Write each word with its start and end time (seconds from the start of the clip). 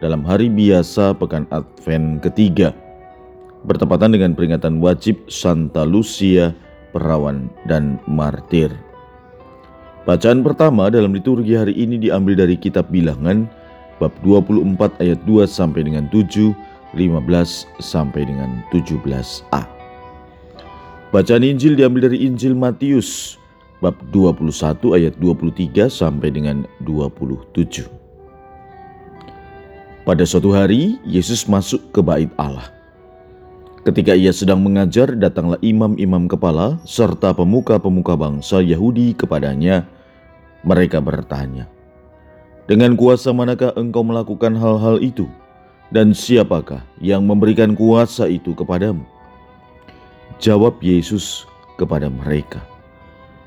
dalam 0.00 0.24
hari 0.24 0.48
biasa 0.48 1.12
pekan 1.14 1.44
Advent 1.52 2.24
ketiga 2.24 2.72
bertepatan 3.68 4.16
dengan 4.16 4.32
peringatan 4.32 4.80
wajib 4.80 5.20
Santa 5.28 5.84
Lucia, 5.84 6.56
perawan 6.96 7.52
dan 7.68 8.00
martir. 8.08 8.72
Bacaan 10.08 10.40
pertama 10.40 10.88
dalam 10.88 11.12
liturgi 11.12 11.52
hari 11.52 11.76
ini 11.76 12.00
diambil 12.00 12.40
dari 12.40 12.56
kitab 12.56 12.88
Bilangan 12.88 13.44
bab 14.00 14.16
24 14.24 14.96
ayat 15.04 15.20
2 15.28 15.44
sampai 15.44 15.84
dengan 15.84 16.08
7, 16.08 16.56
15 16.96 17.68
sampai 17.84 18.22
dengan 18.24 18.64
17a. 18.72 19.62
Bacaan 21.12 21.44
Injil 21.44 21.76
diambil 21.76 22.08
dari 22.08 22.24
Injil 22.24 22.56
Matius 22.56 23.36
bab 23.84 23.92
21 24.08 24.96
ayat 24.96 25.14
23 25.20 25.92
sampai 25.92 26.32
dengan 26.32 26.64
27. 26.88 27.99
Pada 30.10 30.26
suatu 30.26 30.50
hari, 30.50 30.98
Yesus 31.06 31.46
masuk 31.46 31.94
ke 31.94 32.02
bait 32.02 32.26
Allah. 32.34 32.66
Ketika 33.86 34.10
ia 34.10 34.34
sedang 34.34 34.58
mengajar, 34.58 35.14
datanglah 35.14 35.54
imam-imam 35.62 36.26
kepala 36.26 36.82
serta 36.82 37.30
pemuka-pemuka 37.30 38.18
bangsa 38.18 38.58
Yahudi 38.58 39.14
kepadanya. 39.14 39.86
Mereka 40.66 40.98
bertanya, 40.98 41.70
"Dengan 42.66 42.98
kuasa 42.98 43.30
manakah 43.30 43.70
engkau 43.78 44.02
melakukan 44.02 44.58
hal-hal 44.58 44.98
itu? 44.98 45.30
Dan 45.94 46.10
siapakah 46.10 46.82
yang 46.98 47.22
memberikan 47.22 47.78
kuasa 47.78 48.26
itu 48.26 48.50
kepadamu?" 48.50 49.06
Jawab 50.42 50.82
Yesus 50.82 51.46
kepada 51.78 52.10
mereka, 52.10 52.58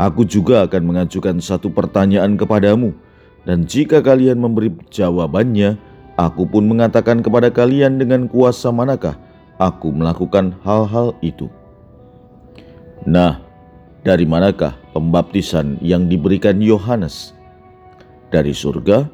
"Aku 0.00 0.24
juga 0.24 0.64
akan 0.64 0.88
mengajukan 0.88 1.36
satu 1.36 1.68
pertanyaan 1.68 2.32
kepadamu, 2.40 2.96
dan 3.44 3.68
jika 3.68 4.00
kalian 4.00 4.40
memberi 4.40 4.72
jawabannya, 4.88 5.95
Aku 6.16 6.48
pun 6.48 6.64
mengatakan 6.64 7.20
kepada 7.20 7.52
kalian 7.52 8.00
dengan 8.00 8.24
kuasa 8.24 8.72
manakah 8.72 9.20
aku 9.60 9.92
melakukan 9.92 10.56
hal-hal 10.64 11.12
itu. 11.20 11.52
Nah, 13.04 13.40
dari 14.00 14.24
manakah 14.24 14.72
pembaptisan 14.96 15.76
yang 15.84 16.08
diberikan 16.08 16.56
Yohanes? 16.64 17.36
Dari 18.32 18.56
surga 18.56 19.04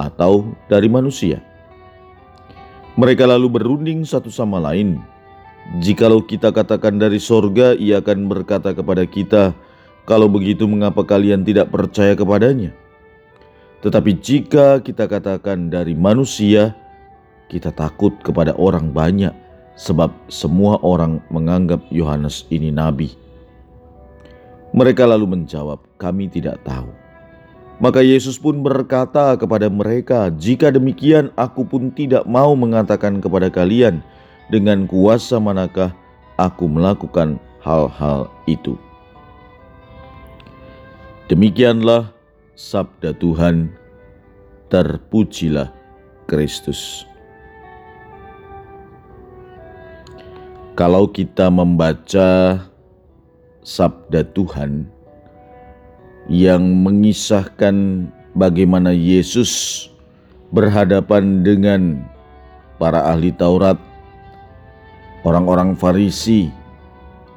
atau 0.00 0.48
dari 0.72 0.88
manusia? 0.88 1.44
Mereka 2.96 3.28
lalu 3.28 3.52
berunding 3.52 4.08
satu 4.08 4.32
sama 4.32 4.56
lain. 4.56 4.96
Jikalau 5.84 6.24
kita 6.24 6.56
katakan 6.56 6.96
dari 6.96 7.20
sorga, 7.20 7.76
ia 7.76 8.00
akan 8.00 8.32
berkata 8.32 8.72
kepada 8.72 9.04
kita, 9.04 9.52
"Kalau 10.08 10.30
begitu, 10.32 10.64
mengapa 10.64 11.04
kalian 11.04 11.44
tidak 11.44 11.68
percaya 11.68 12.16
kepadanya?" 12.16 12.72
Tetapi 13.86 14.18
jika 14.18 14.82
kita 14.82 15.06
katakan 15.06 15.70
dari 15.70 15.94
manusia, 15.94 16.74
kita 17.46 17.70
takut 17.70 18.10
kepada 18.18 18.50
orang 18.58 18.90
banyak, 18.90 19.30
sebab 19.78 20.10
semua 20.26 20.82
orang 20.82 21.22
menganggap 21.30 21.78
Yohanes 21.94 22.50
ini 22.50 22.74
nabi. 22.74 23.14
Mereka 24.74 25.06
lalu 25.06 25.38
menjawab, 25.38 25.78
"Kami 26.02 26.26
tidak 26.26 26.58
tahu." 26.66 26.90
Maka 27.78 28.02
Yesus 28.02 28.42
pun 28.42 28.58
berkata 28.58 29.38
kepada 29.38 29.70
mereka, 29.70 30.34
"Jika 30.34 30.74
demikian, 30.74 31.30
aku 31.38 31.62
pun 31.62 31.94
tidak 31.94 32.26
mau 32.26 32.58
mengatakan 32.58 33.22
kepada 33.22 33.54
kalian 33.54 34.02
dengan 34.50 34.90
kuasa 34.90 35.38
manakah 35.38 35.94
aku 36.34 36.66
melakukan 36.66 37.38
hal-hal 37.62 38.26
itu." 38.50 38.74
Demikianlah 41.30 42.15
sabda 42.56 43.12
Tuhan, 43.20 43.68
terpujilah 44.72 45.68
Kristus. 46.24 47.04
Kalau 50.72 51.04
kita 51.12 51.52
membaca 51.52 52.60
sabda 53.60 54.24
Tuhan 54.32 54.88
yang 56.32 56.64
mengisahkan 56.80 58.08
bagaimana 58.32 58.92
Yesus 58.92 59.84
berhadapan 60.48 61.44
dengan 61.44 62.08
para 62.80 63.04
ahli 63.12 63.36
Taurat, 63.36 63.76
orang-orang 65.28 65.76
Farisi, 65.76 66.48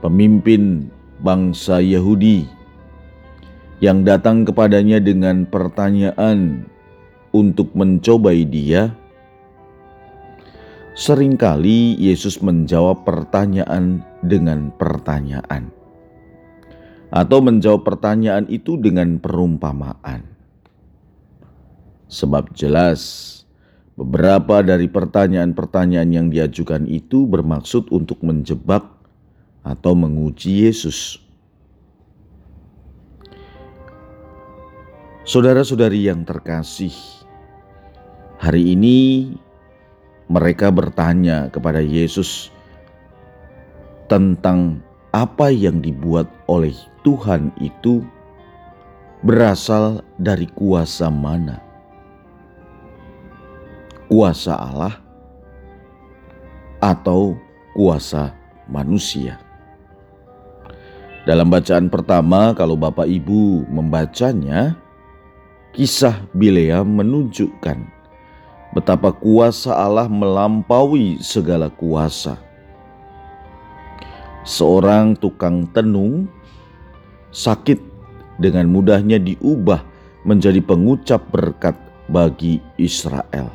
pemimpin 0.00 0.88
bangsa 1.20 1.80
Yahudi, 1.84 2.61
yang 3.82 4.06
datang 4.06 4.46
kepadanya 4.46 5.02
dengan 5.02 5.42
pertanyaan 5.42 6.70
untuk 7.34 7.74
mencobai 7.74 8.46
dia, 8.46 8.94
sering 10.94 11.34
kali 11.34 11.98
Yesus 11.98 12.38
menjawab 12.38 13.02
pertanyaan 13.02 14.06
dengan 14.22 14.70
pertanyaan, 14.78 15.74
atau 17.10 17.42
menjawab 17.42 17.82
pertanyaan 17.82 18.46
itu 18.46 18.78
dengan 18.78 19.18
perumpamaan. 19.18 20.30
Sebab 22.06 22.54
jelas, 22.54 23.00
beberapa 23.98 24.62
dari 24.62 24.86
pertanyaan-pertanyaan 24.86 26.10
yang 26.12 26.26
diajukan 26.30 26.86
itu 26.86 27.26
bermaksud 27.26 27.90
untuk 27.90 28.22
menjebak 28.22 28.86
atau 29.64 29.98
menguji 29.98 30.70
Yesus. 30.70 31.21
Saudara-saudari 35.22 36.10
yang 36.10 36.26
terkasih, 36.26 36.90
hari 38.42 38.74
ini 38.74 39.30
mereka 40.26 40.66
bertanya 40.74 41.46
kepada 41.46 41.78
Yesus 41.78 42.50
tentang 44.10 44.82
apa 45.14 45.46
yang 45.46 45.78
dibuat 45.78 46.26
oleh 46.50 46.74
Tuhan 47.06 47.54
itu 47.62 48.02
berasal 49.22 50.02
dari 50.18 50.50
kuasa 50.58 51.06
mana? 51.06 51.62
Kuasa 54.10 54.58
Allah 54.58 54.98
atau 56.82 57.38
kuasa 57.78 58.34
manusia? 58.66 59.38
Dalam 61.22 61.46
bacaan 61.46 61.86
pertama, 61.86 62.50
kalau 62.58 62.74
Bapak 62.74 63.06
Ibu 63.06 63.70
membacanya, 63.70 64.81
Kisah 65.72 66.28
Bileam 66.36 67.00
menunjukkan 67.00 67.80
betapa 68.76 69.08
kuasa 69.08 69.72
Allah 69.72 70.04
melampaui 70.04 71.16
segala 71.24 71.72
kuasa. 71.72 72.36
Seorang 74.44 75.16
tukang 75.16 75.64
tenung 75.72 76.28
sakit 77.32 77.80
dengan 78.36 78.68
mudahnya 78.68 79.16
diubah 79.16 79.80
menjadi 80.28 80.60
pengucap 80.60 81.24
berkat 81.32 81.80
bagi 82.04 82.60
Israel. 82.76 83.48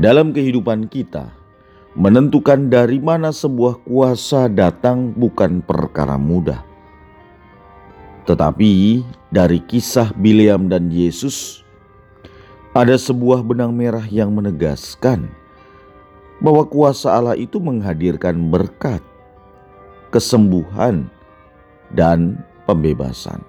Dalam 0.00 0.32
kehidupan 0.32 0.88
kita, 0.88 1.28
menentukan 1.92 2.72
dari 2.72 2.96
mana 2.96 3.28
sebuah 3.28 3.84
kuasa 3.84 4.48
datang 4.48 5.12
bukan 5.12 5.60
perkara 5.60 6.16
mudah 6.16 6.72
tetapi 8.24 9.04
dari 9.34 9.58
kisah 9.58 10.14
Bileam 10.14 10.70
dan 10.70 10.94
Yesus, 10.94 11.66
ada 12.70 12.94
sebuah 12.94 13.42
benang 13.42 13.74
merah 13.74 14.06
yang 14.06 14.30
menegaskan 14.30 15.26
bahwa 16.38 16.62
kuasa 16.70 17.10
Allah 17.10 17.34
itu 17.34 17.58
menghadirkan 17.58 18.38
berkat, 18.46 19.02
kesembuhan, 20.14 21.10
dan 21.90 22.38
pembebasan. 22.62 23.42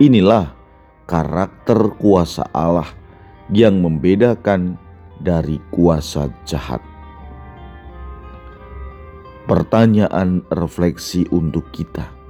Inilah 0.00 0.56
karakter 1.04 1.92
kuasa 2.00 2.48
Allah 2.56 2.88
yang 3.52 3.84
membedakan 3.84 4.80
dari 5.20 5.60
kuasa 5.68 6.32
jahat. 6.48 6.80
Pertanyaan 9.44 10.40
refleksi 10.48 11.28
untuk 11.28 11.68
kita 11.76 12.21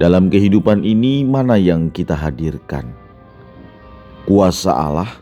dalam 0.00 0.32
kehidupan 0.32 0.80
ini, 0.80 1.28
mana 1.28 1.60
yang 1.60 1.92
kita 1.92 2.16
hadirkan? 2.16 2.88
Kuasa 4.24 4.72
Allah 4.72 5.12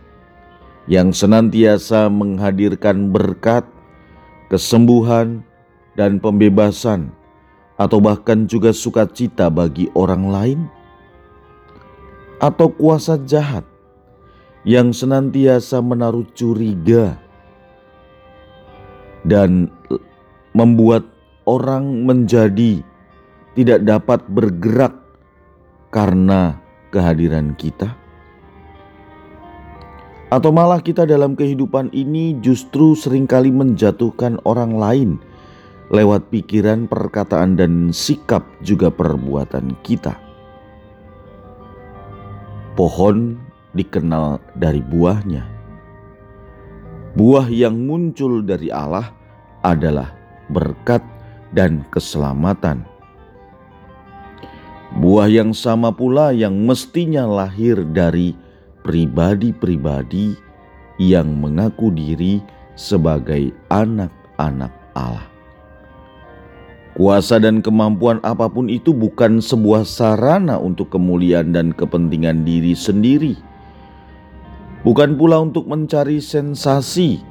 yang 0.86 1.10
senantiasa 1.10 2.06
menghadirkan 2.06 3.10
berkat, 3.10 3.66
kesembuhan, 4.46 5.42
dan 5.98 6.22
pembebasan, 6.22 7.10
atau 7.74 7.98
bahkan 7.98 8.46
juga 8.46 8.70
sukacita 8.70 9.50
bagi 9.50 9.90
orang 9.98 10.30
lain, 10.30 10.60
atau 12.38 12.70
kuasa 12.70 13.18
jahat 13.26 13.66
yang 14.62 14.94
senantiasa 14.94 15.82
menaruh 15.82 16.24
curiga 16.38 17.18
dan 19.26 19.74
membuat 20.54 21.02
orang 21.44 22.06
menjadi 22.06 22.86
tidak 23.58 23.82
dapat 23.82 24.22
bergerak 24.30 24.94
karena 25.90 26.62
kehadiran 26.94 27.58
kita? 27.58 27.90
Atau 30.30 30.54
malah 30.54 30.78
kita 30.78 31.02
dalam 31.08 31.34
kehidupan 31.34 31.90
ini 31.90 32.38
justru 32.38 32.94
sering 32.94 33.26
kali 33.26 33.50
menjatuhkan 33.50 34.38
orang 34.46 34.78
lain 34.78 35.10
lewat 35.90 36.28
pikiran, 36.30 36.86
perkataan, 36.86 37.56
dan 37.58 37.90
sikap 37.90 38.44
juga 38.60 38.92
perbuatan 38.92 39.74
kita. 39.82 40.14
Pohon 42.76 43.40
dikenal 43.74 44.38
dari 44.54 44.84
buahnya. 44.84 45.42
Buah 47.18 47.50
yang 47.50 47.74
muncul 47.88 48.44
dari 48.44 48.70
Allah 48.70 49.10
adalah 49.64 50.14
berkat 50.52 51.02
dan 51.56 51.82
keselamatan. 51.90 52.97
Buah 54.98 55.30
yang 55.30 55.54
sama 55.54 55.94
pula 55.94 56.34
yang 56.34 56.66
mestinya 56.66 57.22
lahir 57.22 57.86
dari 57.94 58.34
pribadi-pribadi 58.82 60.34
yang 60.98 61.38
mengaku 61.38 61.94
diri 61.94 62.42
sebagai 62.74 63.54
anak-anak 63.70 64.74
Allah. 64.98 65.30
Kuasa 66.98 67.38
dan 67.38 67.62
kemampuan 67.62 68.18
apa 68.26 68.50
pun 68.50 68.66
itu 68.66 68.90
bukan 68.90 69.38
sebuah 69.38 69.86
sarana 69.86 70.58
untuk 70.58 70.90
kemuliaan 70.90 71.54
dan 71.54 71.70
kepentingan 71.70 72.42
diri 72.42 72.74
sendiri. 72.74 73.38
Bukan 74.82 75.14
pula 75.14 75.38
untuk 75.38 75.70
mencari 75.70 76.18
sensasi, 76.18 77.22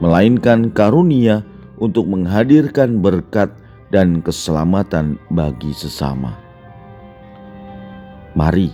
melainkan 0.00 0.72
karunia 0.72 1.44
untuk 1.76 2.08
menghadirkan 2.08 3.04
berkat 3.04 3.52
dan 3.92 4.24
keselamatan 4.24 5.20
bagi 5.28 5.76
sesama. 5.76 6.47
Mari 8.38 8.70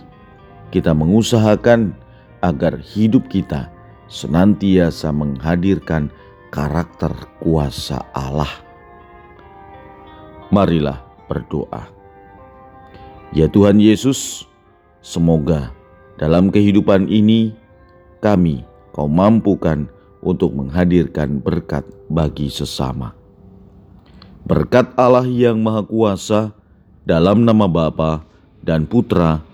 kita 0.69 0.93
mengusahakan 0.93 1.96
agar 2.44 2.76
hidup 2.76 3.32
kita 3.32 3.72
senantiasa 4.12 5.08
menghadirkan 5.08 6.12
karakter 6.52 7.16
kuasa 7.40 8.05
Allah. 8.12 8.52
Marilah 10.52 11.00
berdoa. 11.32 11.88
Ya 13.32 13.49
Tuhan 13.49 13.81
Yesus, 13.81 14.44
semoga 15.00 15.72
dalam 16.20 16.52
kehidupan 16.52 17.08
ini 17.08 17.56
kami 18.20 18.69
kau 18.93 19.08
mampukan 19.08 19.88
untuk 20.20 20.52
menghadirkan 20.52 21.40
berkat 21.40 21.88
bagi 22.12 22.52
sesama. 22.52 23.17
Berkat 24.44 24.93
Allah 25.00 25.25
yang 25.25 25.56
Maha 25.64 25.81
Kuasa 25.88 26.52
dalam 27.08 27.49
nama 27.49 27.64
Bapa 27.64 28.20
dan 28.60 28.84
Putra 28.84 29.54